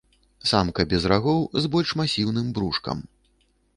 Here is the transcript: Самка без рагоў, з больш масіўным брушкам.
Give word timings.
Самка 0.51 0.85
без 0.93 1.05
рагоў, 1.13 1.41
з 1.65 1.71
больш 1.75 1.89
масіўным 2.01 2.47
брушкам. 2.59 2.97